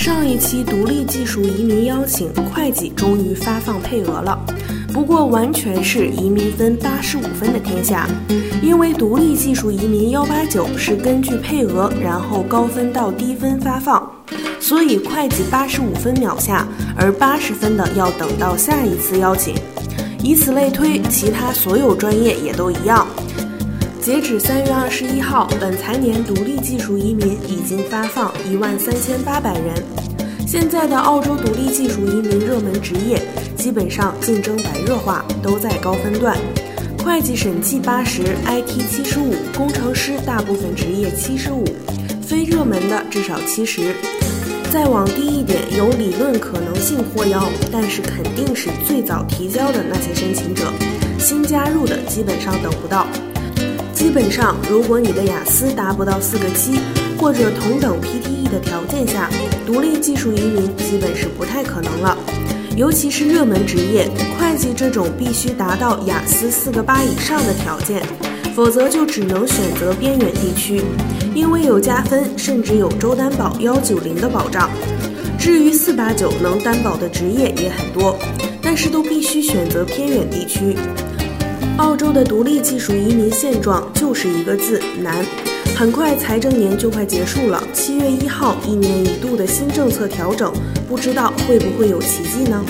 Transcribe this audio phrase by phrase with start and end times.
[0.00, 4.40] 上一期独立技术移民邀请，会计终于发放配额了。
[4.94, 8.08] 不过完全是移民分八十五分的天下，
[8.62, 14.10] 因为独立技术移民幺八九是根据配额，然后高分到低分发放，
[14.58, 19.54] 所以会计八十五分秒下，而八十分的要等到下一次邀请。
[20.22, 23.06] 以此类推，其他所有专业也都一样。
[24.02, 29.74] 截止三月二十一号，本财年独立技术移民已经发放一万三千八百人。
[30.46, 33.20] 现在的澳洲独立技术移民热门职业，
[33.56, 36.34] 基本上竞争白热化，都在高分段。
[37.04, 41.62] 会计审计八十，IT 七十五，工程师大部分职业七十五，
[42.22, 43.94] 非热门的至少七十。
[44.72, 50.72] 再往低一点，有理论可能性获邀，但是肯定是最早提交的那些申请者，
[51.18, 53.06] 新加入的基本上等不到。
[54.00, 56.80] 基本上，如果你的雅思达不到四个七，
[57.18, 59.28] 或者同等 PTE 的条件下，
[59.66, 62.16] 独立技术移民基本是不太可能了。
[62.76, 68.02] 尤其是热门职业，会计这种必须达到雅思四个八以上的条件，
[68.56, 70.80] 否则就只能选择边远地区，
[71.34, 74.70] 因为有加分，甚至有州担保幺九零的保障。
[75.38, 78.18] 至于四八九能担保的职业也很多，
[78.62, 80.74] 但是都必须选择偏远地区。
[81.78, 85.24] 澳洲的独立技术移民现状就是一个字难。
[85.76, 90.52] 很快财政年就快结束了，七月一号一年一度的新政策调整，
[90.86, 92.62] 不知道会不会有奇迹呢？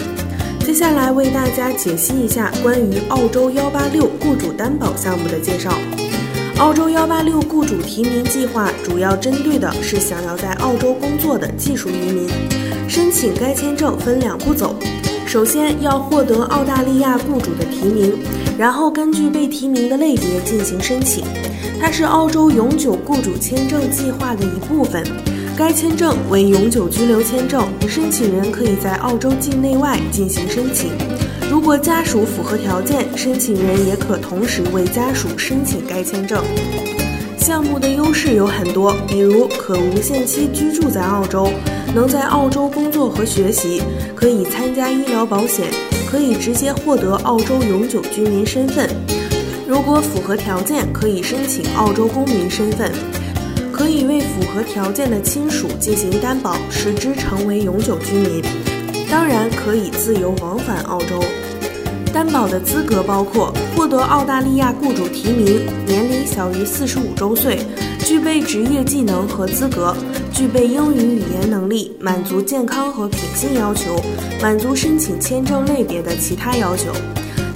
[0.65, 5.73] 接下来为大家解析一下关于澳洲幺八六雇主担保项目的介绍。
[6.59, 12.29] 澳洲幺八六雇主提名计划主要针对的是想要在澳洲工作的技术移民，
[12.87, 14.77] 申请该签证分两步走。
[15.27, 18.19] 首先要获得澳大利亚雇主的提名，
[18.59, 21.25] 然后根据被提名的类别进行申请。
[21.81, 25.05] 它是澳洲永久雇主签证计划的一部分。
[25.57, 30.91] 该签证为永久居留签证，申请人可以在澳洲境内外进行申请。
[31.51, 36.43] 如果家属符合条件，申请人也可同时为家属申请该签证。
[37.51, 41.51] 项目的优势有很多，比如可无限期居住在澳洲，
[41.93, 43.83] 能在澳洲工作和学习，
[44.15, 45.67] 可以参加医疗保险，
[46.09, 48.89] 可以直接获得澳洲永久居民身份。
[49.67, 52.93] 如果符合条件，可以申请澳洲公民身份，
[53.73, 58.45] 可以为符合条件的亲属进行担保，使之成为永久居民。
[59.11, 61.21] 当然，可以自由往返澳洲。
[62.13, 67.59] 担保的资格包括获得澳大利亚雇主提名，年龄小于四十五周岁，
[68.05, 69.95] 具备职业技能和资格，
[70.33, 74.03] 具备英语语言能力，满足健康和品性要求，
[74.43, 76.93] 满足申请签证类别的其他要求。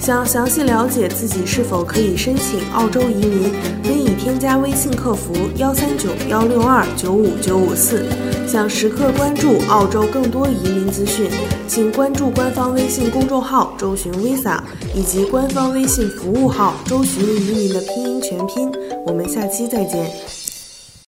[0.05, 3.51] 想详细了解自己是否可以申请澳洲移民，
[3.83, 8.05] 可以添加微信客服幺三九幺六二九五九五四。
[8.47, 11.27] 想时刻关注澳洲更多移民资讯，
[11.67, 14.59] 请关注官方微信公众号“周巡 Visa”
[14.93, 18.71] 以及官方微信服务号“周巡移民”的拼音全拼。
[19.07, 20.44] 我们下期再见。